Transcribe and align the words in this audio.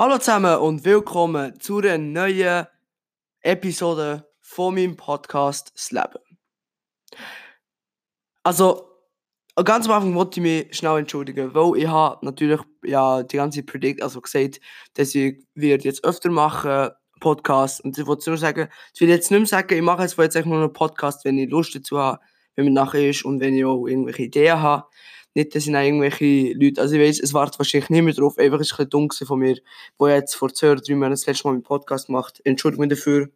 Hallo 0.00 0.16
zusammen 0.16 0.56
und 0.56 0.86
willkommen 0.86 1.60
zu 1.60 1.76
einer 1.76 1.98
neuen 1.98 2.66
Episode 3.42 4.26
von 4.40 4.74
meinem 4.74 4.96
Podcast 4.96 5.72
Das 5.74 5.90
Leben. 5.90 6.38
Also, 8.42 8.88
ganz 9.62 9.84
am 9.86 9.92
Anfang 9.92 10.14
wollte 10.14 10.40
ich 10.40 10.42
mich 10.42 10.74
schnell 10.74 11.00
entschuldigen, 11.00 11.54
weil 11.54 11.82
ich 11.82 11.86
habe 11.86 12.24
natürlich 12.24 12.62
ja 12.82 13.22
die 13.22 13.36
ganze 13.36 13.62
Predict, 13.62 14.00
also 14.02 14.22
gesagt, 14.22 14.58
dass 14.94 15.14
ich 15.14 15.44
jetzt 15.54 16.02
öfter 16.02 16.30
machen 16.30 16.92
Podcast 17.20 17.84
und 17.84 17.98
ich 17.98 18.06
wollte 18.06 18.30
nur 18.30 18.38
sagen, 18.38 18.70
ich 18.94 19.02
will 19.02 19.10
jetzt 19.10 19.30
nicht 19.30 19.38
mehr 19.38 19.46
sagen, 19.46 19.74
ich 19.74 19.82
mache 19.82 20.00
jetzt 20.00 20.16
jetzt 20.16 20.46
nur 20.46 20.60
einen 20.60 20.72
Podcast, 20.72 21.26
wenn 21.26 21.36
ich 21.36 21.50
Lust 21.50 21.74
dazu 21.74 21.98
habe, 21.98 22.20
wenn 22.56 22.64
mir 22.64 22.70
nachher 22.70 23.10
ist 23.10 23.26
und 23.26 23.40
wenn 23.40 23.54
ich 23.54 23.66
auch 23.66 23.86
irgendwelche 23.86 24.22
Ideen 24.22 24.62
habe. 24.62 24.86
Nicht, 25.34 25.54
dass 25.54 25.66
ich 25.66 25.72
irgendwelche 25.72 26.52
Leute, 26.54 26.80
also 26.80 26.96
ich 26.96 27.00
weiß, 27.00 27.20
es 27.20 27.32
wartet 27.34 27.58
wahrscheinlich 27.58 27.90
nicht 27.90 28.02
mehr 28.02 28.14
drauf, 28.14 28.36
einfach 28.38 28.60
ist 28.60 28.72
ein 28.72 28.76
bisschen 28.88 28.90
dumm 28.90 29.08
von 29.10 29.38
mir, 29.38 29.58
wo 29.96 30.08
ich 30.08 30.14
jetzt 30.14 30.34
vor 30.34 30.52
zwei 30.52 30.72
oder 30.72 30.80
drei 30.80 30.94
Monaten 30.94 31.12
das 31.12 31.26
letzte 31.26 31.46
Mal 31.46 31.52
meinen 31.52 31.62
Podcast 31.62 32.06
gemacht 32.06 32.40
Entschuldigung 32.44 32.88
dafür. 32.88 33.28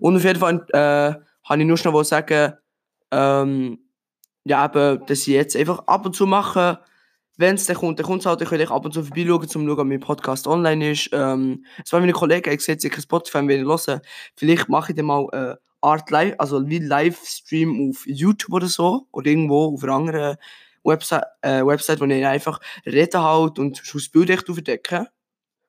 Und 0.00 0.16
auf 0.16 0.24
jeden 0.24 0.40
Fall 0.40 0.66
äh, 0.72 1.14
habe 1.44 1.60
ich 1.60 1.66
nur 1.66 1.76
schnell 1.78 2.04
sagen, 2.04 2.54
ähm, 3.10 3.78
ja, 4.44 4.64
eben, 4.64 5.06
dass 5.06 5.20
ich 5.20 5.28
jetzt 5.28 5.56
einfach 5.56 5.80
ab 5.86 6.04
und 6.06 6.14
zu 6.14 6.26
mache, 6.26 6.80
wenn 7.36 7.54
es 7.54 7.66
dann 7.66 7.76
kommt, 7.76 7.98
dann 7.98 8.06
kommt 8.06 8.20
es 8.20 8.26
halt, 8.26 8.40
ich 8.42 8.48
könnt 8.48 8.70
ab 8.70 8.84
und 8.84 8.92
zu 8.92 9.02
vorbeischauen, 9.04 9.40
um 9.40 9.48
zu 9.48 9.58
schauen, 9.58 9.70
ob 9.70 9.86
mein 9.86 10.00
Podcast 10.00 10.46
online 10.46 10.92
ist. 10.92 11.10
Ähm, 11.12 11.64
es 11.84 11.92
war 11.92 12.00
meine 12.00 12.12
Kollegen, 12.12 12.52
ich 12.52 12.60
sehe 12.60 12.74
jetzt 12.74 13.02
Spotify, 13.02 13.38
wenn 13.38 13.62
ich 13.62 13.66
hören. 13.66 14.00
Vielleicht 14.36 14.68
mache 14.68 14.92
ich 14.92 14.96
dann 14.96 15.06
mal 15.06 15.26
äh, 15.32 15.56
Art 15.80 16.10
Live, 16.10 16.34
also 16.38 16.68
wie 16.68 16.78
Livestream 16.78 17.90
auf 17.90 18.06
YouTube 18.06 18.52
oder 18.54 18.68
so, 18.68 19.06
oder 19.12 19.26
irgendwo 19.28 19.74
auf 19.74 19.82
einer 19.82 19.94
anderen 19.94 20.36
Website, 20.84 21.24
äh, 21.42 21.64
Website 21.64 22.00
wo 22.00 22.04
ich 22.04 22.26
einfach 22.26 22.60
rede 22.86 23.22
halt 23.22 23.58
und 23.58 23.82
das 23.94 24.08
Bild 24.08 24.30
echt 24.30 24.48
aufdecken. 24.50 25.06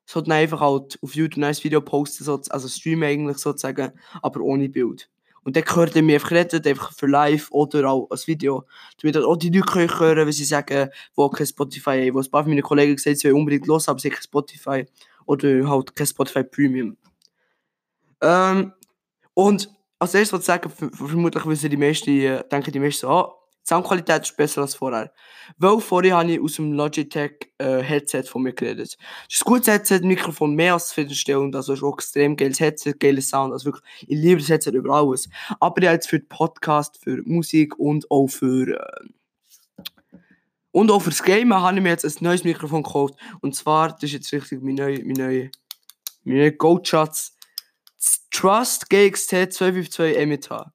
So 0.05 0.21
dann 0.21 0.33
einfach 0.33 0.59
halt 0.59 0.99
auf 1.01 1.15
YouTube 1.15 1.43
ein 1.43 1.55
Video 1.55 1.81
posten, 1.81 2.23
so, 2.23 2.41
also 2.49 2.67
streamen 2.67 3.07
eigentlich 3.07 3.37
sozusagen, 3.37 3.93
aber 4.21 4.41
ohne 4.41 4.67
Bild. 4.69 5.09
Und 5.43 5.55
dann 5.55 5.63
hört 5.75 5.95
ihr 5.95 6.03
mich 6.03 6.15
einfach 6.15 6.31
reden, 6.31 6.65
einfach 6.65 6.93
für 6.93 7.07
live 7.07 7.49
oder 7.51 7.89
auch 7.89 8.07
als 8.09 8.27
Video. 8.27 8.65
Damit 9.01 9.17
auch 9.17 9.35
die 9.35 9.49
Leute 9.49 9.65
können 9.71 9.99
hören, 9.99 10.25
wenn 10.25 10.31
sie 10.31 10.45
sagen, 10.45 10.89
wo 11.15 11.29
kein 11.29 11.47
Spotify 11.47 12.05
haben. 12.05 12.13
Wo 12.13 12.19
ein 12.19 12.31
paar 12.31 12.47
meiner 12.47 12.61
Kollegen 12.61 12.95
gesagt 12.95 13.17
sie 13.17 13.27
wollen 13.27 13.39
unbedingt 13.39 13.67
los, 13.67 13.89
aber 13.89 13.99
sie 13.99 14.09
haben 14.09 14.15
kein 14.15 14.23
Spotify. 14.23 14.85
Oder 15.25 15.69
halt 15.69 15.95
kein 15.95 16.07
Spotify 16.07 16.43
Premium. 16.43 16.97
Ähm, 18.21 18.73
und 19.33 19.69
als 19.99 20.13
erstes 20.13 20.31
wollte 20.31 20.43
ich 20.43 20.47
sagen, 20.47 20.69
vermutlich 20.93 21.45
wissen 21.45 21.69
die 21.69 21.77
meisten, 21.77 22.09
äh, 22.09 22.43
denken 22.49 22.71
die 22.71 22.79
meisten 22.79 23.01
so, 23.01 23.09
oh, 23.09 23.33
die 23.63 23.69
Soundqualität 23.69 24.23
ist 24.23 24.35
besser 24.35 24.61
als 24.61 24.75
vorher. 24.75 25.11
Weil 25.57 25.79
vorher 25.79 26.17
habe 26.17 26.31
ich 26.33 26.41
aus 26.41 26.55
dem 26.55 26.73
Logitech 26.73 27.51
äh, 27.57 27.79
Headset 27.79 28.23
von 28.23 28.43
mir 28.43 28.53
geredet. 28.53 28.97
Das 28.97 29.35
ist 29.35 29.45
ein 29.45 29.49
gutes 29.49 29.67
Headset, 29.67 30.01
Mikrofon 30.03 30.53
mehr 30.53 30.73
als 30.73 30.89
zufriedenstellend, 30.89 31.55
also 31.55 31.73
ist 31.73 31.83
auch 31.83 31.93
extrem 31.93 32.35
geiles 32.35 32.59
Headset, 32.59 32.93
geiles 32.99 33.29
Sound, 33.29 33.53
also 33.53 33.65
wirklich, 33.65 33.83
ich 34.01 34.17
liebe 34.17 34.41
das 34.41 34.49
Headset 34.49 34.71
über 34.71 34.93
alles. 34.93 35.29
Aber 35.59 35.81
ich 35.81 35.87
habe 35.87 35.95
jetzt 35.95 36.09
für 36.09 36.19
den 36.19 36.27
Podcast, 36.27 36.99
für 37.01 37.21
Musik 37.25 37.79
und 37.79 38.09
auch 38.11 38.27
für... 38.27 38.79
Äh, 38.79 39.07
und 40.71 40.89
auch 40.89 41.03
fürs 41.03 41.21
Gamen 41.21 41.53
habe 41.53 41.77
ich 41.77 41.83
mir 41.83 41.89
jetzt 41.89 42.03
ein 42.03 42.23
neues 42.23 42.43
Mikrofon 42.43 42.81
gekauft. 42.81 43.13
Und 43.41 43.55
zwar, 43.55 43.89
das 43.89 44.05
ist 44.05 44.13
jetzt 44.13 44.33
richtig 44.33 44.63
mein 44.63 44.73
neuer, 44.73 44.97
mein 45.03 45.13
neuer, 45.13 45.49
mein 46.23 46.37
neuer 46.37 46.51
Goldschatz. 46.51 47.37
Trust 48.31 48.89
GXT 48.89 49.53
252 49.53 50.17
MH. 50.17 50.73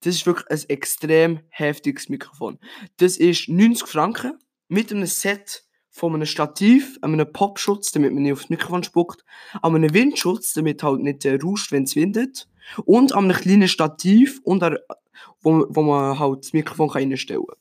Das 0.00 0.14
ist 0.14 0.26
wirklich 0.26 0.48
ein 0.50 0.68
extrem 0.68 1.40
heftiges 1.48 2.08
Mikrofon. 2.08 2.58
Das 2.98 3.16
ist 3.16 3.48
90 3.48 3.86
Franken 3.86 4.38
mit 4.68 4.92
einem 4.92 5.06
Set 5.06 5.64
von 5.90 6.14
einem 6.14 6.26
Stativ, 6.26 6.98
einem 7.02 7.32
Popschutz, 7.32 7.90
damit 7.90 8.12
man 8.12 8.22
nicht 8.22 8.32
aufs 8.32 8.50
Mikrofon 8.50 8.84
spuckt, 8.84 9.24
einem 9.62 9.92
Windschutz, 9.92 10.54
damit 10.54 10.82
halt 10.82 11.00
nicht 11.00 11.24
äh, 11.24 11.38
rauscht, 11.42 11.72
wenn 11.72 11.84
es 11.84 11.96
windet, 11.96 12.48
und 12.84 13.14
einem 13.14 13.36
kleinen 13.36 13.68
Stativ, 13.68 14.40
und 14.44 14.62
er, 14.62 14.78
wo, 15.40 15.66
wo 15.68 15.82
man 15.82 16.18
halt 16.18 16.44
das 16.44 16.52
Mikrofon 16.52 16.90
reinstellen 16.90 17.44
kann. 17.46 17.56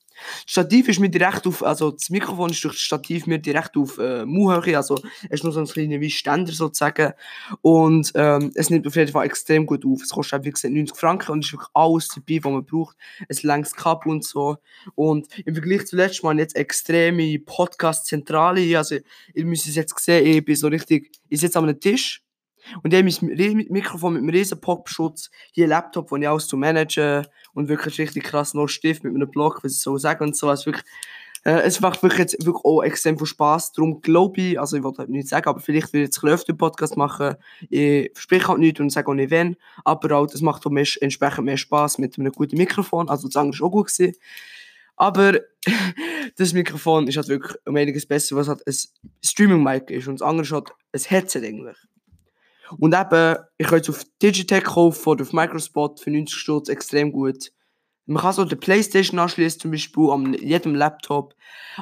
Das 0.46 0.52
Stativ 0.52 0.88
ist 0.88 1.00
mir 1.00 1.10
direkt 1.10 1.46
auf, 1.48 1.64
also 1.64 1.92
das 1.92 2.10
Mikrofon 2.10 2.50
ist 2.50 2.64
durch 2.64 2.76
das 2.76 2.82
Stativ 2.82 3.28
mir 3.28 3.40
direkt 3.40 3.78
auf 3.78 3.98
äh, 3.98 4.26
Mauhöhe, 4.26 4.78
also 4.78 4.96
es 5.24 5.40
ist 5.40 5.44
nur 5.44 5.54
so 5.54 5.60
ein 5.60 5.68
kleiner 5.68 6.10
Ständer 6.10 6.52
sozusagen 6.52 7.14
und 7.62 8.12
ähm, 8.16 8.52
es 8.56 8.70
nimmt 8.70 8.88
auf 8.88 8.96
jeden 8.96 9.12
Fall 9.12 9.26
extrem 9.26 9.66
gut 9.66 9.86
auf. 9.86 10.02
Es 10.02 10.10
kostet 10.10 10.44
wie 10.44 10.52
gesagt 10.52 10.74
90 10.74 10.98
Franken 10.98 11.32
und 11.32 11.46
ist 11.46 11.54
wirklich 11.54 11.70
alles 11.74 12.08
dabei, 12.10 12.44
was 12.44 12.52
man 12.52 12.66
braucht. 12.66 12.98
Es 13.28 13.44
längs 13.44 13.74
Kabel 13.74 14.12
und 14.12 14.24
so 14.24 14.58
und 14.96 15.28
im 15.46 15.54
Vergleich 15.56 15.86
zu 15.86 15.96
letztem 15.96 16.28
Mal 16.28 16.40
jetzt 16.40 16.56
extreme 16.56 17.40
Podcast-Zentrale, 17.40 18.78
also 18.78 18.98
ihr 19.34 19.46
müsst 19.46 19.68
es 19.68 19.76
jetzt 19.76 19.98
sehen, 20.00 20.26
ich 20.26 20.46
bin 20.46 20.56
so 20.56 20.68
richtig, 20.68 21.12
ich 21.30 21.40
sitze 21.40 21.60
an 21.60 21.66
einem 21.66 21.80
Tisch 21.80 22.22
und 22.84 22.94
ich 22.94 23.22
mein 23.22 23.66
Mikrofon 23.70 24.14
mit 24.14 24.22
einem 24.22 24.30
riesen 24.30 24.60
Popschutz, 24.60 25.30
hier 25.52 25.68
Laptop, 25.68 26.12
wo 26.12 26.18
ich 26.18 26.28
alles 26.28 26.48
zu 26.48 26.58
managen 26.58 27.26
und 27.54 27.70
wirklich 27.70 27.98
richtig 28.00 28.24
krass 28.24 28.54
noch 28.54 28.68
Stift 28.68 29.04
mit 29.04 29.14
einem 29.14 29.30
Blog, 29.30 29.64
was 29.64 29.74
ich 29.74 29.80
so 29.80 29.98
sagen 29.98 30.26
und 30.26 30.36
so. 30.36 30.48
Wirklich, 30.48 30.84
äh, 31.44 31.62
es 31.62 31.80
macht 31.80 32.04
wirklich 32.04 32.20
jetzt 32.20 32.46
wirklich 32.46 32.66
auch 32.66 32.82
extrem 32.82 33.18
viel 33.18 33.28
Spaß. 33.28 33.72
Darum 33.72 34.02
glaube 34.02 34.42
ich, 34.42 34.60
also 34.60 34.76
ich 34.76 34.84
wollte 34.84 35.00
halt 35.00 35.10
nichts 35.10 35.30
sagen, 35.30 35.48
aber 35.48 35.60
vielleicht 35.60 35.94
will 35.94 36.02
ich 36.02 36.08
jetzt 36.08 36.24
ein 36.24 36.30
öfter 36.30 36.54
Podcast 36.54 36.98
machen. 36.98 37.36
Ich 37.70 38.12
verspreche 38.14 38.50
halt 38.50 38.60
nichts 38.60 38.80
und 38.80 38.90
sage 38.90 39.10
auch 39.10 39.14
nicht 39.14 39.32
wenn, 39.32 39.56
aber 39.86 40.18
auch 40.18 40.28
das 40.28 40.42
macht 40.42 40.66
auch 40.66 40.72
entsprechend 40.72 41.46
mehr 41.46 41.58
Spaß 41.58 42.00
mit 42.00 42.20
einem 42.20 42.32
guten 42.32 42.58
Mikrofon. 42.58 43.10
Also 43.10 43.28
das 43.28 43.38
andere 43.38 43.60
war 43.62 43.68
auch 43.68 43.72
gut 43.72 43.88
gewesen. 43.88 44.16
Aber 44.98 45.40
das 46.36 46.54
Mikrofon 46.54 47.08
ist 47.08 47.16
halt 47.16 47.30
wirklich 47.30 47.56
um 47.66 47.76
einiges 47.76 48.06
besser, 48.06 48.36
was 48.36 48.48
halt 48.48 48.68
ein 48.68 48.76
Streaming-Mic 49.24 49.94
ist 49.94 50.08
und 50.08 50.20
das 50.20 50.28
andere 50.28 50.44
ist 50.44 50.52
halt 50.52 50.72
ein 50.92 51.02
Headset 51.02 51.46
eigentlich. 51.46 51.78
Und 52.78 52.94
eben, 52.94 53.38
ich 53.58 53.68
kann 53.68 53.80
es 53.80 53.90
auf 53.90 54.04
Digitech 54.22 54.64
kaufen 54.64 55.10
oder 55.10 55.24
auf 55.24 55.34
Microspot 55.34 56.00
für 56.00 56.12
90 56.12 56.36
Stutz 56.36 56.70
extrem 56.70 57.12
gut. 57.12 57.52
Man 58.10 58.22
kann 58.22 58.32
es 58.32 58.40
auch 58.40 58.48
der 58.48 58.56
Playstation 58.56 59.20
anschließen, 59.20 59.60
zum 59.60 59.72
Beispiel 59.72 60.10
an 60.10 60.34
jedem 60.34 60.76
Laptop. 60.76 61.36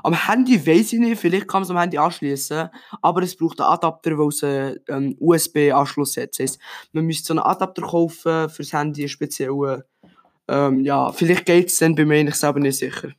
Am 0.04 0.28
Handy 0.28 0.66
weiß 0.66 0.94
ich 0.94 1.00
nicht, 1.00 1.20
vielleicht 1.20 1.48
kann 1.48 1.62
man 1.62 1.64
es 1.64 1.70
am 1.70 1.78
Handy 1.78 2.00
anschließen, 2.00 2.70
aber 3.04 3.22
es 3.22 3.36
braucht 3.36 3.62
einen 3.62 3.70
Adapter, 3.70 4.18
weil 4.18 4.30
es 4.30 4.44
einen 4.44 4.80
ähm, 4.88 5.16
USB-Anschluss 5.20 6.18
hat. 6.18 6.32
Das 6.32 6.40
heisst, 6.40 6.60
man 6.94 7.06
müsste 7.06 7.28
so 7.28 7.34
einen 7.34 7.40
Adapter 7.40 7.84
kaufen 7.84 8.50
fürs 8.50 8.74
Handy, 8.74 9.08
speziell. 9.08 9.86
Ähm, 10.48 10.84
ja, 10.84 11.12
vielleicht 11.12 11.46
geht 11.46 11.68
es 11.68 11.78
dann 11.78 11.94
bei 11.94 12.06
mir, 12.06 12.28
ich 12.28 12.36
selber 12.36 12.60
nicht 12.60 12.78
sicher. 12.78 13.12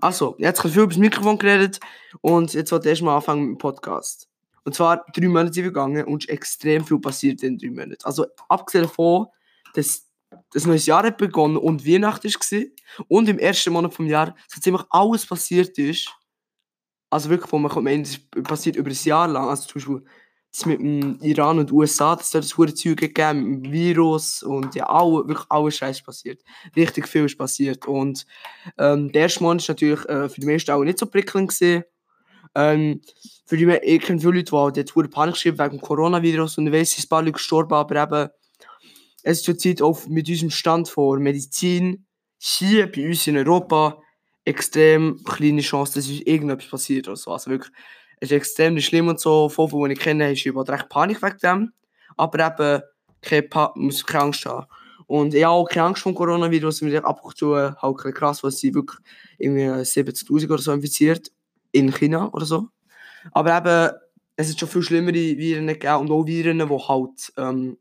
Also, 0.00 0.36
jetzt 0.38 0.58
habe 0.58 0.68
ich 0.68 0.74
viel 0.74 0.82
über 0.82 0.92
das 0.92 0.98
Mikrofon 0.98 1.38
geredet 1.38 1.80
und 2.20 2.52
jetzt 2.52 2.70
wollte 2.70 2.88
ich 2.88 2.90
erstmal 2.90 3.16
anfangen 3.16 3.46
mit 3.46 3.50
dem 3.52 3.58
Podcast. 3.58 4.28
Und 4.68 4.74
zwar 4.74 5.06
drei 5.14 5.28
Monate 5.28 5.54
sind 5.54 5.64
gegangen 5.64 6.04
und 6.04 6.24
ist 6.24 6.28
extrem 6.28 6.84
viel 6.84 6.98
passiert 6.98 7.42
in 7.42 7.56
drei 7.56 7.70
Monaten. 7.70 8.04
Also 8.04 8.26
abgesehen 8.50 8.84
davon, 8.84 9.28
dass 9.72 10.06
das 10.52 10.66
neue 10.66 10.76
Jahr 10.76 11.04
hat 11.04 11.16
begonnen 11.16 11.56
und 11.56 11.86
Weihnachten 11.86 12.28
war 12.28 13.04
und 13.08 13.30
im 13.30 13.38
ersten 13.38 13.72
Monat 13.72 13.94
vom 13.94 14.04
Jahr 14.04 14.36
so 14.46 14.60
ziemlich 14.60 14.82
alles 14.90 15.24
passiert 15.24 15.78
ist. 15.78 16.10
Also 17.08 17.30
wirklich, 17.30 17.50
wo 17.50 17.56
man 17.56 17.70
kommt, 17.70 17.88
es 17.88 18.20
passiert 18.42 18.76
über 18.76 18.90
ein 18.90 18.98
Jahr 19.04 19.26
lang. 19.26 19.48
Also 19.48 19.68
zum 19.68 19.74
Beispiel 19.76 20.04
das 20.52 20.66
mit 20.66 20.80
dem 20.80 21.18
Iran 21.22 21.60
und 21.60 21.70
den 21.70 21.76
USA, 21.76 22.14
dass 22.14 22.30
da 22.30 22.40
das 22.40 22.58
hohe 22.58 22.74
Zeug 22.74 22.98
gegeben 22.98 23.44
mit 23.44 23.64
dem 23.64 23.72
Virus 23.72 24.42
und 24.42 24.74
ja, 24.74 24.84
alle, 24.84 25.26
wirklich 25.26 25.46
alles 25.48 25.76
Scheiß 25.78 26.02
passiert. 26.02 26.42
Richtig 26.76 27.08
viel 27.08 27.24
ist 27.24 27.38
passiert. 27.38 27.86
Und 27.86 28.26
ähm, 28.76 29.10
der 29.12 29.22
erste 29.22 29.42
Monat 29.42 29.66
war 29.66 29.74
natürlich 29.74 30.06
äh, 30.10 30.28
für 30.28 30.42
die 30.42 30.46
meisten 30.46 30.72
auch 30.72 30.84
nicht 30.84 30.98
so 30.98 31.06
prickelnd. 31.06 31.48
Gewesen. 31.48 31.84
Ähm, 32.54 33.00
für 33.46 33.56
die, 33.56 33.66
ich 33.82 34.02
kenne 34.02 34.20
viele 34.20 34.32
Leute, 34.32 34.50
die 34.50 34.56
halt 34.56 34.76
jetzt 34.76 34.94
Panik 35.10 35.36
schreiben 35.36 35.58
wegen 35.58 35.78
dem 35.78 35.80
Coronavirus 35.80 36.58
und 36.58 36.66
ich 36.66 36.72
weiss, 36.72 36.98
es 36.98 37.06
paar 37.06 37.22
Leute 37.22 37.32
gestorben, 37.32 37.74
aber 37.74 38.02
eben, 38.02 38.30
es 39.22 39.38
ist 39.38 39.44
zurzeit 39.44 39.82
auch 39.82 40.06
mit 40.06 40.28
unserem 40.28 40.50
Stand 40.50 40.88
vor 40.88 41.18
Medizin 41.18 42.06
hier 42.38 42.90
bei 42.90 43.06
uns 43.06 43.26
in 43.26 43.36
Europa 43.36 44.00
extrem 44.44 45.22
kleine 45.24 45.60
Chance, 45.60 45.94
dass 45.94 46.08
irgendetwas 46.08 46.70
passiert 46.70 47.08
oder 47.08 47.16
so. 47.16 47.32
Also 47.32 47.50
wirklich, 47.50 47.72
es 48.20 48.30
ist 48.30 48.36
extrem 48.36 48.78
schlimm 48.80 49.08
und 49.08 49.20
so. 49.20 49.48
Von 49.48 49.68
die 49.88 49.92
ich 49.92 49.98
kenne, 49.98 50.32
ist 50.32 50.46
überhaupt 50.46 50.70
recht 50.70 50.88
Panik 50.88 51.22
wegen 51.22 51.38
dem. 51.42 51.72
Aber 52.16 52.46
eben, 52.46 52.82
keine, 53.20 53.42
pa 53.42 53.72
muss 53.74 54.06
keine 54.06 54.24
Angst 54.24 54.46
haben. 54.46 54.66
Und 55.06 55.34
ich 55.34 55.44
habe 55.44 55.54
auch 55.54 55.68
keine 55.68 55.86
Angst 55.86 56.02
vor 56.02 56.14
Coronavirus, 56.14 56.82
weil 56.82 56.94
ich 56.94 57.04
ab 57.04 57.20
und 57.24 57.36
zu 57.36 57.56
halt 57.56 58.14
krass, 58.14 58.42
was 58.42 58.58
sie 58.58 58.74
wirklich 58.74 58.98
irgendwie 59.38 59.64
70.000 59.64 60.50
oder 60.50 60.62
so 60.62 60.72
infiziert 60.72 61.30
in 61.72 61.92
China 61.92 62.30
oder 62.32 62.46
so. 62.46 62.68
Aber 63.32 63.56
eben, 63.56 63.96
es 64.36 64.48
ist 64.48 64.60
schon 64.60 64.68
viel 64.68 64.82
schlimmere 64.82 65.14
Viren 65.14 65.66
gegeben 65.66 65.96
und 65.96 66.10
auch 66.10 66.26
Viren, 66.26 66.58
die 66.58 66.64
halt. 66.64 67.32
Ähm, 67.36 67.78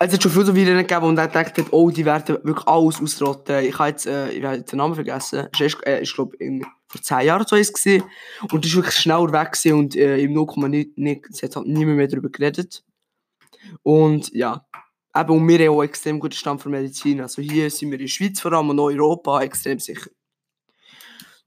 es 0.00 0.12
hat 0.12 0.22
schon 0.22 0.30
viele 0.30 0.44
so 0.44 0.54
Viren 0.54 0.78
gegeben, 0.78 1.06
und 1.06 1.18
ich 1.18 1.26
dachte, 1.26 1.64
oh, 1.72 1.90
die 1.90 2.04
werden 2.04 2.38
wirklich 2.44 2.68
alles 2.68 3.02
ausrotten. 3.02 3.64
Ich 3.64 3.76
habe 3.80 3.88
jetzt, 3.88 4.06
äh, 4.06 4.30
ich 4.30 4.44
habe 4.44 4.62
den 4.62 4.76
Namen 4.76 4.94
vergessen. 4.94 5.48
Es 5.52 5.60
war, 5.60 5.86
äh, 5.88 6.02
ich 6.02 6.14
glaube, 6.14 6.36
vor 6.86 7.02
10 7.02 7.26
Jahren 7.26 7.46
so 7.46 7.56
ist 7.56 7.84
es 7.84 8.02
Und 8.52 8.64
das 8.64 8.70
war 8.70 8.82
wirklich 8.82 8.94
schneller 8.94 9.32
weg 9.32 9.52
gewesen 9.52 9.78
und 9.78 9.96
äh, 9.96 10.18
im 10.18 10.34
0, 10.34 10.68
nicht, 10.94 11.26
es 11.30 11.42
hat 11.42 11.56
halt 11.56 11.66
niemand 11.66 11.96
mehr 11.96 12.06
darüber 12.06 12.28
geredet. 12.28 12.84
Und 13.82 14.32
ja, 14.32 14.64
eben, 15.16 15.30
und 15.30 15.48
wir 15.48 15.58
haben 15.66 15.74
auch 15.74 15.82
extrem 15.82 16.20
guten 16.20 16.34
Stand 16.34 16.62
für 16.62 16.68
Medizin. 16.68 17.20
Also 17.20 17.42
hier 17.42 17.68
sind 17.68 17.90
wir 17.90 17.98
in 17.98 18.04
der 18.04 18.08
Schweiz 18.08 18.40
vor 18.40 18.52
allem 18.52 18.70
und 18.70 18.78
auch 18.78 18.90
in 18.90 19.00
Europa 19.00 19.42
extrem 19.42 19.80
sicher. 19.80 20.10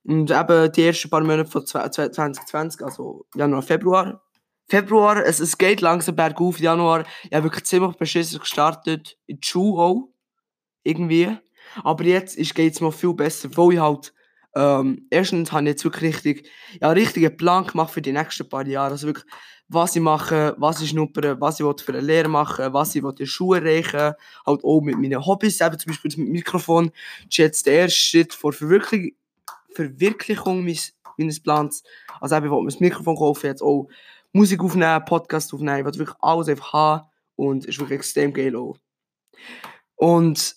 Und 0.03 0.31
eben 0.31 0.71
die 0.71 0.83
ersten 0.83 1.09
paar 1.09 1.21
Monate 1.21 1.49
von 1.49 1.65
2020, 1.65 2.83
also 2.83 3.25
Januar, 3.35 3.61
Februar. 3.61 4.23
Februar, 4.67 5.23
es, 5.25 5.39
es 5.39 5.57
geht 5.57 5.81
langsam 5.81 6.15
bergauf. 6.15 6.59
Januar, 6.59 7.03
ich 7.23 7.33
habe 7.33 7.43
wirklich 7.45 7.65
ziemlich 7.65 7.95
beschissen 7.97 8.39
gestartet. 8.39 9.17
In 9.27 9.39
die 9.39 9.47
Schule 9.47 9.81
auch. 9.81 10.09
Irgendwie. 10.83 11.37
Aber 11.83 12.03
jetzt 12.03 12.35
geht 12.35 12.73
es 12.73 12.81
mir 12.81 12.91
viel 12.91 13.13
besser, 13.13 13.49
weil 13.55 13.73
ich 13.73 13.79
halt 13.79 14.13
ähm, 14.55 15.07
erstens 15.09 15.51
habe 15.51 15.63
ich 15.63 15.69
jetzt 15.69 15.83
wirklich 15.85 16.13
richtig, 16.13 16.49
ja, 16.81 16.89
richtigen 16.91 17.35
Plan 17.37 17.65
gemacht 17.65 17.93
für 17.93 18.01
die 18.01 18.11
nächsten 18.11 18.49
paar 18.49 18.67
Jahre. 18.67 18.91
Also 18.91 19.07
wirklich, 19.07 19.25
was 19.69 19.95
ich 19.95 20.01
mache, 20.01 20.55
was 20.57 20.81
ich 20.81 20.89
schnuppere, 20.89 21.39
was 21.39 21.59
ich 21.59 21.65
für 21.65 21.93
eine 21.93 22.01
Lehre 22.01 22.27
machen 22.27 22.73
was 22.73 22.93
ich 22.93 23.03
in 23.03 23.15
der 23.15 23.25
Schule 23.25 23.59
erreichen 23.61 24.15
Halt 24.45 24.63
auch 24.63 24.81
mit 24.81 24.97
meinen 24.97 25.25
Hobbys, 25.25 25.61
eben 25.61 25.79
zum 25.79 25.91
Beispiel 25.91 26.09
mit 26.09 26.17
dem 26.17 26.31
Mikrofon. 26.31 26.87
Das 26.89 27.29
ist 27.29 27.37
jetzt 27.37 27.65
der 27.65 27.73
erste 27.75 27.99
Schritt 27.99 28.33
vor 28.33 28.51
Verwirklichung, 28.51 29.11
Verwirklichung 29.73 30.63
meines, 30.63 30.93
meines 31.17 31.41
Plans. 31.41 31.83
Also 32.19 32.35
eben, 32.35 32.45
ich 32.45 32.51
will 32.51 32.61
mir 32.61 32.65
das 32.67 32.79
Mikrofon 32.79 33.15
kaufen, 33.15 33.47
jetzt 33.47 33.61
auch 33.61 33.87
Musik 34.33 34.61
aufnehmen, 34.61 35.05
Podcast 35.05 35.53
aufnehmen. 35.53 35.79
Ich 35.79 35.85
will 35.85 35.99
wirklich 35.99 36.17
alles 36.21 36.47
einfach 36.47 36.73
haben 36.73 37.07
und 37.35 37.63
es 37.63 37.69
ist 37.69 37.79
wirklich 37.79 37.99
extrem 37.99 38.33
geil 38.33 38.55
auch. 38.55 38.77
Und, 39.95 40.55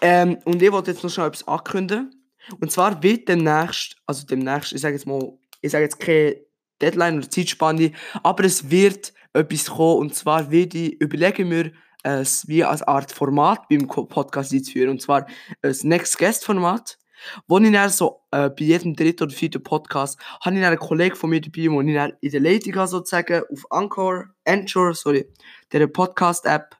ähm, 0.00 0.38
und 0.44 0.62
ich 0.62 0.72
wollte 0.72 0.90
jetzt 0.90 1.02
noch 1.02 1.10
schnell 1.10 1.28
etwas 1.28 1.48
ankündigen. 1.48 2.12
Und 2.60 2.70
zwar 2.70 3.02
wird 3.02 3.28
demnächst, 3.28 3.96
also 4.06 4.26
demnächst, 4.26 4.72
ich 4.72 4.80
sage 4.80 4.94
jetzt 4.94 5.06
mal, 5.06 5.36
ich 5.60 5.72
sage 5.72 5.84
jetzt 5.84 5.98
keine 5.98 6.40
Deadline 6.80 7.18
oder 7.18 7.30
Zeitspanne, 7.30 7.92
aber 8.22 8.44
es 8.44 8.70
wird 8.70 9.12
etwas 9.32 9.66
kommen 9.66 9.98
und 9.98 10.14
zwar 10.14 10.50
werde 10.50 10.78
ich, 10.78 11.00
überlegen 11.00 11.50
wir, 11.50 11.72
es 12.02 12.46
wie 12.46 12.62
als 12.62 12.82
Art 12.82 13.10
Format 13.10 13.68
beim 13.68 13.88
Podcast 13.88 14.52
einzuführen 14.52 14.90
und 14.90 15.02
zwar 15.02 15.26
ein 15.62 15.76
Next 15.82 16.18
Guest 16.18 16.44
Format, 16.44 16.98
wo 17.46 17.58
ich 17.58 17.72
dann 17.72 17.90
so 17.90 18.22
äh, 18.30 18.50
bei 18.50 18.64
jedem 18.64 18.94
dritten 18.94 19.24
oder 19.24 19.32
vierten 19.32 19.62
Podcast 19.62 20.18
habe 20.40 20.56
ich 20.56 20.64
einen 20.64 20.78
Kollegen 20.78 21.16
von 21.16 21.30
mir 21.30 21.40
dabei, 21.40 21.70
wo 21.70 21.80
ich 21.80 21.94
dann 21.94 22.12
in 22.20 22.30
der 22.30 22.40
Leitung 22.40 22.86
sozusagen 22.86 23.42
auf 23.52 23.70
Anchor, 23.70 24.26
Anchor, 24.44 24.94
sorry, 24.94 25.28
der 25.72 25.86
Podcast-App, 25.86 26.76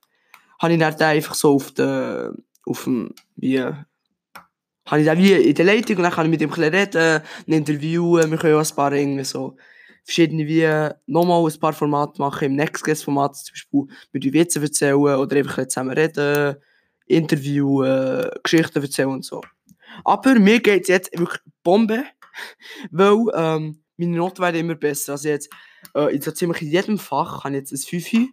habe 0.60 0.72
ich 0.72 0.78
dann 0.78 0.94
einfach 0.94 1.34
so 1.34 1.54
auf 1.54 1.72
der, 1.72 2.32
auf 2.64 2.84
dem, 2.84 3.14
wie, 3.36 3.60
habe 3.60 5.00
ich 5.00 5.06
dann 5.06 5.18
wie 5.18 5.32
in 5.32 5.54
der 5.54 5.64
Leitung 5.64 5.96
und 5.96 6.02
dann 6.02 6.12
kann 6.12 6.26
ich 6.26 6.30
mit 6.30 6.42
ihm 6.42 6.52
reden, 6.52 7.22
ein 7.46 7.52
Interview, 7.52 8.16
wir 8.16 8.38
können 8.38 8.54
auch 8.54 8.70
ein 8.70 8.76
paar 8.76 8.92
irgendwie 8.92 9.24
so 9.24 9.56
verschiedene 10.06 10.46
wie 10.46 10.66
nochmal 11.06 11.44
ein 11.44 11.60
paar 11.60 11.72
Formate 11.72 12.20
machen, 12.20 12.46
im 12.46 12.54
Next 12.54 12.84
Guest 12.84 13.04
Format 13.04 13.36
zum 13.36 13.52
Beispiel 13.52 13.96
mit 14.12 14.24
die 14.24 14.32
Witze 14.32 14.60
erzählen 14.60 14.94
oder 14.94 15.36
einfach 15.36 15.66
zusammen 15.66 15.90
reden, 15.90 16.56
Interview, 17.06 17.82
äh, 17.82 18.30
Geschichten 18.42 18.82
erzählen 18.82 19.08
und 19.08 19.24
so. 19.24 19.42
Aber 20.04 20.34
mir 20.38 20.60
geht 20.60 20.82
es 20.82 20.88
jetzt 20.88 21.18
wirklich 21.18 21.40
Bombe, 21.62 22.04
weil 22.90 23.24
ähm, 23.34 23.82
meine 23.96 24.16
Noten 24.16 24.42
werden 24.42 24.60
immer 24.60 24.74
besser. 24.74 25.12
Also 25.12 25.28
jetzt, 25.28 25.48
äh, 25.94 26.14
in 26.14 26.22
so 26.22 26.30
ziemlich 26.30 26.60
jedem 26.60 26.98
Fach 26.98 27.44
habe 27.44 27.54
ich 27.54 27.60
jetzt 27.60 27.72
ein 27.72 28.02
5. 28.02 28.28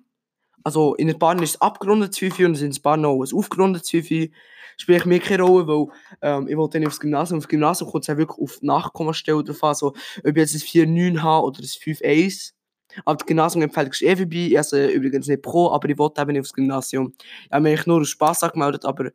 Also 0.63 0.95
in 0.95 1.09
ein 1.09 1.19
paar 1.19 1.41
ist 1.41 1.55
es 1.55 1.61
abgerundet 1.61 2.17
5 2.17 2.39
und 2.39 2.61
in 2.61 2.71
ein 2.71 2.81
paar 2.81 2.97
noch 2.97 3.21
ein 3.21 3.33
aufgerundet 3.33 3.87
5 3.87 4.31
spielt 4.77 5.05
mir 5.05 5.19
keine 5.19 5.43
Rolle, 5.43 5.67
weil 5.67 5.87
ähm, 6.21 6.47
ich 6.47 6.57
wollte 6.57 6.79
dann 6.79 6.87
aufs 6.87 6.99
Gymnasium. 6.99 7.39
Auf 7.39 7.47
Gymnasium 7.47 7.91
kommt 7.91 8.03
es 8.03 8.07
ja 8.07 8.17
wirklich 8.17 8.39
auf 8.39 8.61
Nachkommastelle 8.61 9.43
drauf 9.43 9.63
an, 9.63 9.75
so, 9.75 9.87
ob 9.87 9.97
ich 10.25 10.35
jetzt 10.35 10.55
ein 10.55 10.59
4-9 10.59 11.21
habe 11.21 11.45
oder 11.45 11.59
ein 11.59 11.65
5-1. 11.65 12.53
Aber 13.05 13.17
das 13.17 13.25
Gymnasium 13.25 13.63
empfiehlt 13.63 13.95
ich 13.95 14.07
eh 14.07 14.15
vorbei. 14.15 14.35
Ich 14.35 14.57
also 14.57 14.77
übrigens 14.77 15.27
nicht 15.27 15.41
pro, 15.41 15.71
aber 15.71 15.89
ich 15.89 15.97
wollte 15.97 16.21
eben 16.21 16.31
nicht 16.31 16.41
aufs 16.41 16.53
Gymnasium. 16.53 17.13
Ich 17.45 17.51
habe 17.51 17.63
mich 17.63 17.85
nur 17.85 18.01
aus 18.01 18.09
Spass 18.09 18.43
angemeldet, 18.43 18.85
aber 18.85 19.09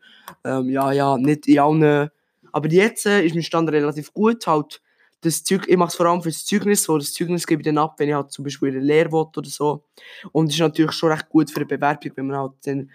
ähm, 0.45 0.69
ja, 0.71 0.93
ja, 0.93 1.17
nicht 1.17 1.47
in 1.47 1.59
allen. 1.61 2.11
Aber 2.59 2.69
jetzt 2.71 3.07
äh, 3.07 3.25
ist 3.25 3.37
mein 3.37 3.45
Stand 3.45 3.71
relativ 3.71 4.13
gut. 4.13 4.45
Halt, 4.49 4.83
das 5.21 5.45
Zeug, 5.45 5.69
ich 5.69 5.77
mache 5.77 5.91
es 5.91 5.95
vor 5.95 6.07
allem 6.07 6.23
für 6.23 6.29
das 6.29 6.45
Zeugnis, 6.45 6.89
wo 6.89 6.99
das 6.99 7.13
Zeugnis 7.13 7.47
gebe 7.47 7.63
ich 7.63 7.67
dann 7.67 7.79
ab, 7.79 7.95
wenn 7.99 8.09
ich 8.09 8.17
halt 8.17 8.33
zum 8.33 8.43
Beispiel 8.43 8.71
in 8.71 8.75
der 8.75 8.83
Lehre 8.83 9.13
will 9.13 9.27
oder 9.37 9.49
so. 9.49 9.85
Und 10.33 10.49
es 10.49 10.55
ist 10.55 10.61
natürlich 10.61 10.91
schon 10.91 11.13
recht 11.13 11.29
gut 11.29 11.53
für 11.53 11.59
eine 11.59 11.67
Bewerbung, 11.67 12.11
wenn 12.17 12.27
man 12.27 12.37
halt 12.37 12.53
dann 12.65 12.91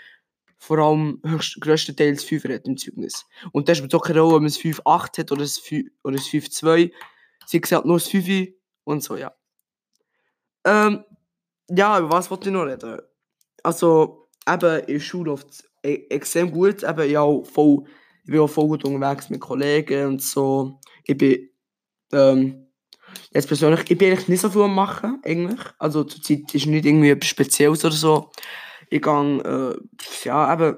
vor 0.57 0.79
allem 0.79 1.21
höchst, 1.25 1.61
größtenteils 1.61 2.25
5 2.25 2.43
hat 2.43 2.67
im 2.67 2.75
Zeugnis. 2.75 3.25
Und 3.53 3.69
das 3.69 3.77
spielt 3.77 3.95
auch 3.95 4.03
keine 4.03 4.19
Rolle, 4.19 4.35
ob 4.35 4.41
man 4.41 4.47
es 4.47 4.59
5,8 4.59 5.19
hat 5.19 5.31
oder 5.31 5.43
ein 5.43 5.47
5,2. 5.47 6.91
Sie 7.45 7.61
gesagt 7.61 7.85
nur 7.85 7.99
das 7.99 8.09
5 8.09 8.49
und 8.83 9.01
so, 9.01 9.15
ja. 9.15 9.33
Ähm, 10.65 11.05
ja, 11.69 11.99
über 11.99 12.09
was 12.09 12.29
wollte 12.29 12.49
ich 12.49 12.53
noch 12.53 12.65
reden? 12.65 12.99
Also, 13.63 14.27
eben, 14.45 14.99
Schule 14.99 15.31
läuft 15.31 15.51
es 15.51 15.63
e-, 15.83 16.05
extrem 16.09 16.51
gut. 16.51 16.83
Eben, 16.83 17.09
ja, 17.09 17.25
voll, 17.43 17.85
ich 18.23 18.31
bin 18.31 18.39
auch 18.39 18.47
voll 18.47 18.67
gut 18.67 18.85
unterwegs 18.85 19.29
mit 19.29 19.41
Kollegen 19.41 20.07
und 20.07 20.21
so. 20.21 20.79
Ich 21.03 21.17
bin, 21.17 21.49
ähm, 22.13 22.67
jetzt 23.31 23.47
persönlich, 23.47 23.89
ich 23.89 23.97
bin 23.97 24.11
eigentlich 24.11 24.27
nicht 24.29 24.41
so 24.41 24.49
viel 24.49 24.61
am 24.61 24.75
machen, 24.75 25.19
eigentlich. 25.25 25.59
Also, 25.77 26.03
zur 26.03 26.21
Zeit 26.21 26.53
ist 26.53 26.65
nicht 26.65 26.85
irgendwie 26.85 27.09
etwas 27.09 27.29
Spezielles 27.29 27.83
oder 27.83 27.95
so. 27.95 28.31
Ich 28.89 29.01
gehe, 29.01 29.41
äh, 29.41 29.75
ja, 30.23 30.53
eben, 30.53 30.77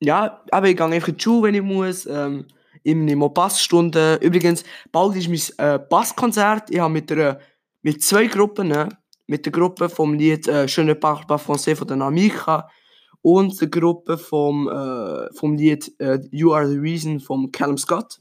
ja, 0.00 0.44
eben, 0.52 0.66
ich 0.66 0.76
gehe 0.76 0.86
einfach 0.86 1.08
in 1.08 1.16
die 1.16 1.22
Schule, 1.22 1.42
wenn 1.42 1.54
ich 1.54 1.62
muss. 1.62 2.06
Ähm, 2.06 2.46
ich 2.84 2.94
nehme 2.94 3.24
auch 3.24 3.30
Bassstunden. 3.30 4.20
Übrigens, 4.20 4.64
bald 4.90 5.16
ist 5.16 5.28
mein 5.28 5.74
äh, 5.74 5.78
Basskonzert. 5.78 6.70
Ich 6.70 6.80
habe 6.80 6.92
mit, 6.92 7.10
der, 7.10 7.40
mit 7.82 8.02
zwei 8.02 8.26
Gruppen, 8.26 8.68
ne? 8.68 8.88
mit 9.26 9.46
der 9.46 9.52
Gruppe 9.52 9.88
vom 9.88 10.14
Lied 10.14 10.46
äh, 10.48 10.66
«Je 10.66 10.84
ne 10.84 10.94
parle 10.94 11.26
pas 11.26 11.42
français» 11.42 11.76
von 11.76 11.86
der 11.86 11.96
Namika 11.96 12.68
und 13.22 13.58
der 13.60 13.68
Gruppe 13.68 14.18
vom, 14.18 14.68
äh, 14.68 15.32
vom 15.34 15.54
Lied 15.54 15.92
äh, 15.98 16.18
«You 16.30 16.52
are 16.52 16.68
the 16.68 16.78
reason» 16.78 17.20
von 17.20 17.50
Callum 17.52 17.78
Scott, 17.78 18.20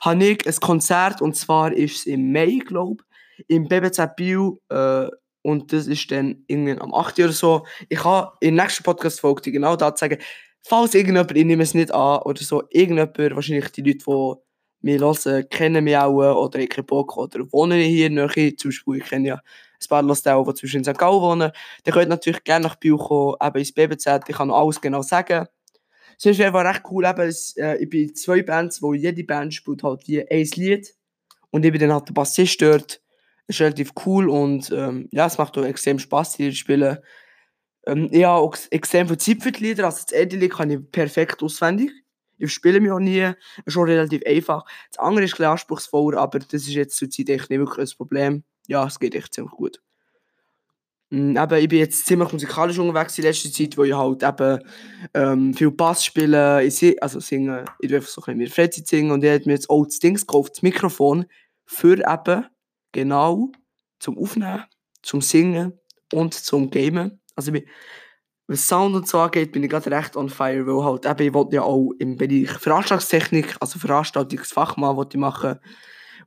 habe 0.00 0.24
ich 0.24 0.46
ein 0.46 0.54
Konzert 0.60 1.22
und 1.22 1.34
zwar 1.34 1.72
ist 1.72 1.98
es 1.98 2.06
im 2.06 2.32
Mai, 2.32 2.58
glaube 2.64 3.02
ich, 3.38 3.44
im 3.48 3.66
BBZ 3.68 4.14
Bio 4.16 4.60
äh, 4.68 5.08
und 5.42 5.72
das 5.72 5.86
ist 5.86 6.10
dann 6.10 6.44
irgendwann 6.48 6.80
am 6.80 6.94
8. 6.94 7.20
oder 7.20 7.32
so. 7.32 7.64
Ich 7.88 7.98
kann 7.98 8.28
in 8.40 8.56
der 8.56 8.64
nächsten 8.64 8.82
Podcast-Folge 8.82 9.52
genau 9.52 9.76
das 9.76 10.00
sagen. 10.00 10.18
Falls 10.62 10.94
irgendjemand, 10.94 11.30
ich 11.36 11.44
nehme 11.44 11.62
es 11.62 11.74
nicht 11.74 11.94
an, 11.94 12.22
oder 12.22 12.42
so, 12.42 12.64
irgendjemand, 12.70 13.16
wahrscheinlich 13.16 13.70
die 13.70 13.82
Leute, 13.82 13.98
die 13.98 14.34
mich 14.80 15.00
hören, 15.00 15.48
kennen 15.48 15.84
mich 15.84 15.96
auch, 15.96 16.44
oder 16.44 16.58
ich 16.58 16.68
keinen 16.68 16.86
Bock, 16.86 17.16
oder 17.16 17.40
wohnen 17.52 17.80
hier 17.80 18.10
Nähe, 18.10 18.56
zum 18.56 18.70
Beispiel, 18.70 18.96
ich 18.96 19.04
kenne 19.04 19.28
ja 19.28 19.40
ein 19.80 19.88
paar 19.88 20.02
Leute, 20.02 20.44
die 20.46 20.54
zwischen 20.54 20.84
St. 20.84 20.98
Gallen 20.98 21.20
wohnen, 21.20 21.52
dann 21.84 21.94
könnt 21.94 22.06
ihr 22.06 22.10
natürlich 22.10 22.44
gerne 22.44 22.66
nach 22.66 22.76
Biel 22.76 22.96
kommen, 22.96 23.36
eben 23.42 23.58
ins 23.58 23.72
BBZ, 23.72 24.28
ich 24.28 24.36
kann 24.36 24.50
alles 24.50 24.80
genau 24.80 25.02
sagen. 25.02 25.46
Ist 26.18 26.40
einfach 26.40 26.64
recht 26.64 26.82
cool, 26.90 27.04
eben, 27.04 27.34
äh, 27.56 27.76
ich 27.76 27.90
bin 27.90 28.14
zwei 28.14 28.42
Bands, 28.42 28.80
wo 28.80 28.94
jede 28.94 29.22
Band 29.24 29.52
spielt 29.52 29.82
halt 29.82 30.08
wie 30.08 30.26
ein 30.26 30.48
Lied, 30.54 30.94
und 31.50 31.64
ich 31.64 31.72
bin 31.72 31.80
dann 31.80 31.92
halt 31.92 32.08
der 32.08 32.14
Bassist 32.14 32.60
dort, 32.60 33.00
ist 33.46 33.60
relativ 33.60 33.92
cool 34.04 34.28
und 34.28 34.70
ähm, 34.72 35.08
ja, 35.12 35.26
es 35.26 35.38
macht 35.38 35.56
auch 35.56 35.64
extrem 35.64 35.98
Spaß, 35.98 36.36
hier 36.36 36.50
zu 36.50 36.56
spielen. 36.56 36.98
Ähm, 37.86 38.08
ich 38.10 38.24
habe 38.24 38.42
auch 38.42 38.56
extrem 38.70 39.08
viel 39.08 39.18
Zeit 39.18 39.42
für 39.42 39.52
die 39.52 39.62
Lieder, 39.64 39.84
also 39.86 40.02
das 40.02 40.12
Eddie 40.12 40.48
kann 40.48 40.70
ich 40.70 40.80
perfekt 40.90 41.42
auswendig. 41.42 41.92
Ich 42.38 42.52
spiele 42.52 42.80
mich 42.80 42.90
auch 42.90 42.98
nie, 42.98 43.32
ist 43.64 43.72
schon 43.72 43.88
relativ 43.88 44.22
einfach. 44.26 44.64
Das 44.90 44.98
andere 44.98 45.24
ist 45.24 45.30
ein 45.30 45.36
bisschen 45.36 45.52
anspruchsvoller, 45.52 46.18
aber 46.18 46.40
das 46.40 46.52
ist 46.52 46.74
jetzt 46.74 46.96
zur 46.96 47.08
Zeit 47.08 47.30
echt 47.30 47.48
nicht 47.48 47.58
wirklich 47.58 47.90
ein 47.90 47.96
Problem. 47.96 48.44
Ja, 48.66 48.86
es 48.86 48.98
geht 48.98 49.14
echt 49.14 49.34
ziemlich 49.34 49.52
gut. 49.52 49.80
Ähm, 51.10 51.36
eben, 51.36 51.54
ich 51.54 51.68
bin 51.68 51.78
jetzt 51.78 52.06
ziemlich 52.06 52.32
musikalisch 52.32 52.78
unterwegs 52.78 53.16
in 53.18 53.24
letzter 53.24 53.50
Zeit, 53.50 53.76
wo 53.78 53.84
ich 53.84 53.92
halt 53.92 54.22
eben 54.22 54.60
ähm, 55.14 55.54
viel 55.54 55.70
Bass 55.70 56.04
spiele, 56.04 56.64
ich 56.64 56.74
sing, 56.74 56.96
also 57.00 57.20
singe, 57.20 57.64
ich 57.80 57.90
darf 57.90 58.08
so 58.08 58.22
ein 58.26 58.38
bisschen 58.38 58.54
Freizeit 58.54 58.86
singen 58.88 59.12
und 59.12 59.22
ich 59.22 59.30
habe 59.30 59.44
mir 59.46 59.52
jetzt 59.52 59.70
auch 59.70 59.84
das 59.84 60.00
Ding 60.00 60.14
gekauft, 60.14 60.54
das 60.56 60.62
Mikrofon, 60.62 61.26
für 61.64 61.98
eben 61.98 62.46
genau 62.92 63.50
zum 64.00 64.18
Aufnehmen, 64.18 64.64
zum 65.02 65.20
Singen 65.20 65.78
und 66.12 66.34
zum 66.34 66.70
Gamen. 66.70 67.20
Also 67.36 67.52
was 68.48 68.66
Sound 68.66 68.94
und 68.94 69.08
so 69.08 69.18
angeht, 69.18 69.52
bin 69.52 69.64
ich 69.64 69.70
gerade 69.70 69.90
recht 69.90 70.16
on 70.16 70.28
fire, 70.28 70.66
weil 70.66 70.84
halt 70.84 71.04
eben, 71.04 71.28
ich 71.28 71.34
wollte 71.34 71.56
ja 71.56 71.62
auch 71.62 71.90
im 71.98 72.16
Bereich 72.16 72.50
Veranstaltungstechnik, 72.50 73.56
also 73.60 73.78
Veranstaltungsfachmann 73.78 74.96
wollte 74.96 75.16
ich 75.16 75.20
machen. 75.20 75.58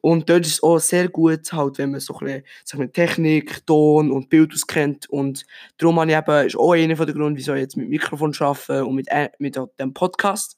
Und 0.02 0.30
dort 0.30 0.46
ist 0.46 0.54
es 0.54 0.64
auch 0.64 0.80
sehr 0.80 1.10
gut, 1.10 1.52
halt, 1.52 1.78
wenn 1.78 1.92
man 1.92 2.00
so 2.00 2.18
ein 2.20 2.44
bisschen 2.64 2.80
mit 2.80 2.94
Technik, 2.94 3.66
Ton 3.66 4.12
und 4.12 4.30
Bild 4.30 4.54
auskennt. 4.54 5.10
Und 5.10 5.46
darum 5.78 6.00
habe 6.00 6.12
ich 6.12 6.18
eben, 6.18 6.48
ist 6.48 6.58
auch 6.58 6.74
einer 6.74 6.96
der 6.96 7.14
Gründe, 7.14 7.38
wieso 7.38 7.54
ich 7.54 7.62
jetzt 7.62 7.78
mit 7.78 7.90
Mikrofon 7.90 8.34
arbeite 8.40 8.86
und 8.86 8.96
mit, 8.96 9.08
äh, 9.10 9.30
mit 9.40 9.60
dem 9.80 9.94
Podcast. 9.94 10.58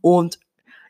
Und 0.00 0.38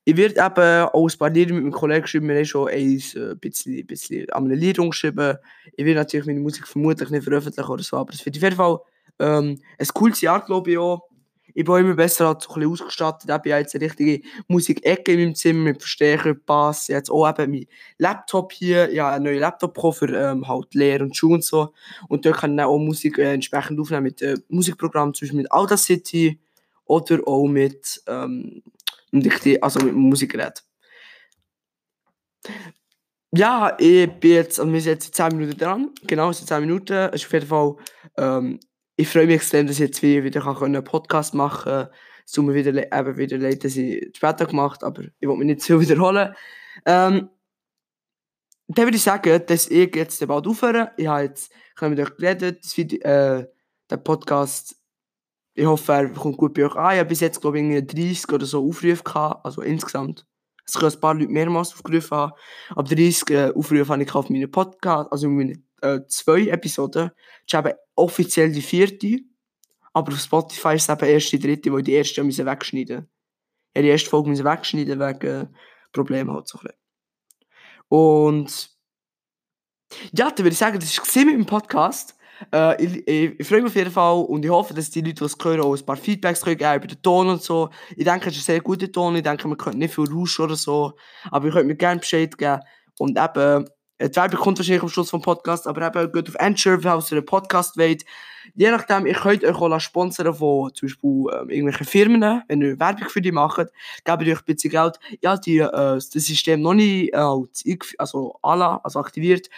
ich 0.08 0.16
werde 0.16 0.34
eben 0.34 0.88
auch 0.88 1.08
ein 1.08 1.18
paar 1.18 1.30
Lieder 1.30 1.52
mit 1.52 1.64
meinem 1.64 1.72
Kollegen 1.72 2.02
geschrieben. 2.02 2.28
Wir 2.28 2.36
haben 2.36 2.44
schon 2.44 2.68
äh, 2.68 2.76
ein 2.76 3.38
bisschen, 3.40 3.76
ein 3.76 3.86
bisschen 3.86 4.30
an 4.30 4.44
einem 4.44 4.58
Lied 4.58 4.78
geschrieben. 4.78 5.36
Ich 5.74 5.84
werde 5.84 5.98
natürlich 5.98 6.26
meine 6.26 6.40
Musik 6.40 6.66
vermutlich 6.68 7.10
nicht 7.10 7.24
veröffentlichen 7.24 7.68
oder 7.68 7.82
so, 7.82 7.96
aber 7.96 8.12
es 8.12 8.24
wird 8.24 8.36
auf 8.36 8.42
jeden 8.42 8.56
Fall 8.56 8.78
ähm, 9.18 9.60
ein 9.78 9.88
cooles 9.88 10.20
Jahr, 10.20 10.44
glaube 10.44 10.70
ich 10.70 10.78
auch. 10.78 11.02
Ich 11.56 11.64
bin 11.64 11.76
immer 11.76 11.94
besser 11.94 12.26
halt 12.26 12.42
so 12.42 12.50
ein 12.50 12.60
bisschen 12.60 12.72
ausgestattet. 12.72 13.24
Ich 13.24 13.32
habe 13.32 13.48
jetzt 13.48 13.74
eine 13.74 13.84
richtige 13.86 14.20
Musikecke 14.46 15.12
in 15.12 15.20
meinem 15.20 15.34
Zimmer 15.34 15.60
mit 15.60 15.80
Verstärker, 15.80 16.34
Bass. 16.34 16.88
Jetzt 16.88 17.10
auch 17.10 17.26
eben 17.26 17.50
mein 17.50 17.66
Laptop 17.96 18.52
hier. 18.52 18.92
Ja, 18.92 19.10
einen 19.10 19.24
neuen 19.24 19.38
Laptop 19.38 19.72
pro 19.72 19.90
für 19.90 20.14
ähm, 20.14 20.46
halt 20.46 20.74
Lehre 20.74 21.02
und 21.02 21.16
Schule 21.16 21.36
und 21.36 21.44
so. 21.44 21.72
Und 22.08 22.26
dort 22.26 22.36
kann 22.36 22.50
ich 22.52 22.56
dann 22.58 22.66
auch 22.66 22.76
Musik 22.76 23.16
äh, 23.16 23.32
entsprechend 23.32 23.80
aufnehmen 23.80 24.02
mit 24.02 24.20
äh, 24.20 24.36
Musikprogrammen, 24.50 25.14
zum 25.14 25.24
Beispiel 25.26 25.40
mit 25.40 25.50
Audacity 25.50 26.38
oder 26.84 27.26
auch 27.26 27.46
mit 27.46 28.02
ähm, 28.06 28.62
also 29.62 29.80
mit 29.80 29.94
Musikgerät. 29.94 30.62
Ja, 33.32 33.74
ich 33.78 34.10
bin 34.20 34.32
jetzt, 34.32 34.60
also 34.60 34.70
wir 34.70 34.80
sind 34.82 34.92
jetzt 34.92 35.14
10 35.14 35.28
Minuten 35.38 35.58
dran. 35.58 35.90
Genau, 36.06 36.28
es 36.28 36.38
sind 36.38 36.48
10 36.48 36.60
Minuten. 36.60 36.92
Es 36.92 37.22
ist 37.22 37.26
auf 37.26 37.32
jeden 37.32 37.46
Fall, 37.46 37.76
ähm, 38.18 38.60
ich 38.96 39.08
freue 39.08 39.26
mich 39.26 39.36
extrem, 39.36 39.66
dass 39.66 39.76
ich 39.76 39.80
jetzt 39.80 40.02
wieder 40.02 40.62
einen 40.62 40.84
Podcast 40.84 41.34
machen 41.34 41.64
kann. 41.64 41.88
Es 42.24 42.32
tut 42.32 42.44
mir 42.44 42.54
wieder, 42.54 42.72
eben 42.74 43.16
wieder 43.16 43.38
leid, 43.38 43.62
dass 43.62 43.76
ich 43.76 44.10
später 44.16 44.46
gemacht 44.46 44.82
aber 44.82 45.02
ich 45.02 45.28
will 45.28 45.36
mich 45.36 45.46
nicht 45.46 45.60
zu 45.60 45.80
wiederholen. 45.80 46.34
Ähm, 46.84 47.28
dann 48.68 48.86
würde 48.86 48.96
ich 48.96 49.02
sagen, 49.02 49.40
dass 49.46 49.68
ich 49.68 49.94
jetzt 49.94 50.26
bald 50.26 50.46
aufhöre. 50.46 50.92
Ich 50.96 51.06
habe 51.06 51.22
jetzt 51.22 51.52
mit 51.82 52.00
euch 52.00 52.16
geredet, 52.16 52.64
das 52.64 52.76
Video, 52.76 52.98
äh, 53.00 53.46
der 53.88 53.96
Podcast, 53.98 54.76
ich 55.54 55.66
hoffe, 55.66 55.92
er 55.92 56.08
kommt 56.10 56.36
gut 56.36 56.54
bei 56.54 56.66
euch 56.66 56.74
an. 56.74 56.94
Ich 56.94 56.98
habe 56.98 57.08
bis 57.08 57.20
jetzt, 57.20 57.40
glaube 57.40 57.60
ich, 57.60 57.86
30 57.86 58.32
oder 58.32 58.46
so 58.46 58.66
Aufrufe 58.68 59.04
gehabt, 59.04 59.44
also 59.44 59.62
insgesamt. 59.62 60.26
Es 60.64 60.74
können 60.74 60.92
ein 60.92 61.00
paar 61.00 61.14
Leute 61.14 61.30
mehrmals 61.30 61.72
aufgerufen 61.74 62.16
haben, 62.16 62.32
aber 62.70 62.82
30 62.82 63.30
äh, 63.30 63.52
Aufrufe 63.54 63.88
habe 63.88 64.02
ich 64.02 64.14
auf 64.14 64.30
meinen 64.30 64.50
Podcast, 64.50 65.12
also 65.12 65.28
meine 65.28 65.62
äh, 65.94 66.06
zwei 66.08 66.48
Episoden. 66.48 67.10
Das 67.48 67.60
ist 67.60 67.66
eben 67.66 67.78
offiziell 67.94 68.52
die 68.52 68.62
vierte, 68.62 69.18
aber 69.92 70.12
auf 70.12 70.20
Spotify 70.20 70.74
ist 70.74 70.88
es 70.88 70.88
eben 70.88 71.10
erst 71.10 71.32
die 71.32 71.38
dritte, 71.38 71.72
weil 71.72 71.82
die 71.82 71.92
erste 71.92 72.22
müssen 72.22 72.46
wegschneiden. 72.46 73.08
Ich 73.74 73.82
die 73.82 73.88
erste 73.88 74.10
Folge 74.10 74.30
müssen 74.30 74.44
wegschneiden 74.44 74.98
wegen 75.00 75.54
Problemen 75.92 76.32
halt 76.32 76.48
so. 76.48 76.58
Und 77.88 78.70
ja, 80.12 80.30
dann 80.30 80.38
würde 80.38 80.50
ich 80.50 80.58
sagen, 80.58 80.78
das 80.78 80.98
war 80.98 81.24
mit 81.24 81.34
dem 81.34 81.46
Podcast. 81.46 82.16
Äh, 82.52 82.84
ich, 82.84 83.08
ich, 83.08 83.40
ich 83.40 83.46
freue 83.46 83.62
mich 83.62 83.70
auf 83.70 83.76
jeden 83.76 83.90
Fall 83.90 84.24
und 84.24 84.44
ich 84.44 84.50
hoffe, 84.50 84.74
dass 84.74 84.90
die 84.90 85.00
Leute, 85.00 85.14
die 85.14 85.24
es 85.24 85.36
hören, 85.42 85.60
auch 85.60 85.76
ein 85.76 85.86
paar 85.86 85.96
Feedbacks 85.96 86.44
geben 86.44 86.76
über 86.76 86.86
den 86.86 87.00
Ton 87.00 87.28
und 87.28 87.42
so. 87.42 87.70
Ich 87.96 88.04
denke, 88.04 88.28
es 88.28 88.36
ist 88.36 88.42
ein 88.42 88.54
sehr 88.54 88.60
guter 88.60 88.90
Ton. 88.90 89.16
Ich 89.16 89.22
denke, 89.22 89.48
man 89.48 89.56
könnte 89.56 89.78
nicht 89.78 89.94
viel 89.94 90.08
rauschen 90.12 90.44
oder 90.44 90.56
so. 90.56 90.92
Aber 91.30 91.46
ich 91.46 91.52
könnte 91.52 91.68
mir 91.68 91.76
gerne 91.76 92.00
Bescheid 92.00 92.36
geben. 92.36 92.60
Und 92.98 93.18
eben, 93.18 93.68
die 94.00 94.14
Werbung 94.16 94.40
kommt 94.40 94.58
wahrscheinlich 94.58 94.82
am 94.82 94.88
Schluss 94.88 95.10
vom 95.10 95.22
Podcast, 95.22 95.66
aber 95.66 95.86
eben 95.86 96.12
geht 96.12 96.28
auf 96.28 96.38
Anchor, 96.38 96.78
falls 96.80 97.10
ihr 97.10 97.18
einen 97.18 97.26
Podcast 97.26 97.76
wollt. 97.78 98.04
Je 98.54 98.70
nachdem, 98.70 99.06
ihr 99.06 99.14
könnt 99.14 99.44
euch 99.44 99.56
auch 99.56 99.80
sponsern 99.80 100.32
von 100.34 100.72
zum 100.74 100.86
Beispiel 100.86 101.24
ähm, 101.32 101.50
irgendwelchen 101.50 101.86
Firmen, 101.86 102.42
wenn 102.46 102.60
ihr 102.60 102.78
Werbung 102.78 103.08
für 103.08 103.20
die 103.20 103.32
macht, 103.32 103.68
gebt 104.04 104.22
euch 104.22 104.38
ein 104.38 104.44
bisschen 104.44 104.70
Geld. 104.70 105.00
Ja, 105.20 105.36
die, 105.36 105.58
äh, 105.58 105.68
das 105.70 106.10
System 106.10 106.60
noch 106.60 106.74
nicht 106.74 107.12
äh, 107.12 107.78
also, 107.98 108.38
ala, 108.42 108.80
also 108.84 109.00
aktiviert, 109.00 109.48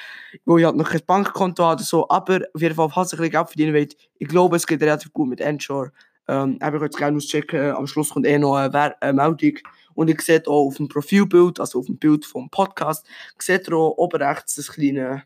wo 0.47 0.57
ich 0.57 0.64
halt 0.64 0.76
noch 0.76 0.88
kein 0.88 1.02
Bankkonto 1.07 1.64
habe 1.64 1.75
oder 1.75 1.85
so, 1.85 2.09
aber 2.09 2.40
auf 2.54 2.62
jeden 2.62 2.75
Fall, 2.75 2.88
falls 2.88 3.12
ihr 3.12 3.18
ein 3.18 3.23
bisschen 3.23 3.33
Geld 3.33 3.49
verdienen 3.49 3.75
wollt, 3.75 3.97
ich 4.18 4.28
glaube, 4.28 4.57
es 4.57 4.66
geht 4.66 4.80
relativ 4.80 5.12
gut 5.12 5.28
mit 5.28 5.42
Anchor. 5.42 5.90
Ähm, 6.28 6.58
ihr 6.62 6.70
könnt 6.70 6.92
es 6.92 6.99
gerne 6.99 7.16
auschecken, 7.16 7.73
am 7.73 7.87
Schluss 7.87 8.11
kommt 8.11 8.26
eh 8.26 8.38
noch 8.38 8.54
eine, 8.56 9.02
eine 9.02 9.12
Meldung 9.14 9.58
und 9.94 10.08
ihr 10.08 10.16
seht 10.20 10.47
auch 10.47 10.66
auf 10.66 10.76
dem 10.76 10.88
Profilbild, 10.88 11.58
also 11.58 11.80
auf 11.80 11.87
dem 11.87 11.99
Bild 11.99 12.26
vom 12.26 12.50
Podcast, 12.50 13.06
seht 13.38 13.68
ihr 13.68 13.75
auch 13.75 13.97
oben 13.97 14.23
rechts 14.23 14.54
das 14.56 14.70
kleine, 14.70 15.25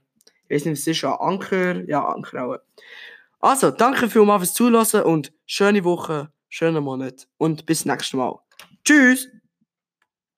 ich 0.49 0.57
weiß 0.57 0.65
nicht, 0.67 0.73
was 0.75 0.81
es 0.81 0.97
ist, 0.99 1.05
ein 1.05 1.13
Anker. 1.13 1.89
Ja, 1.89 2.07
Anker 2.07 2.45
auch. 2.45 2.59
Also, 3.41 3.71
danke 3.71 4.09
vielmals 4.09 4.43
fürs 4.43 4.55
Zuhören 4.55 5.03
und 5.05 5.33
schöne 5.47 5.83
Woche, 5.85 6.33
schönen 6.49 6.85
Monat 6.85 7.27
und 7.39 7.67
bis 7.67 7.85
nächstes 7.85 8.15
Mal. 8.15 8.39
Tschüss! 8.85 9.29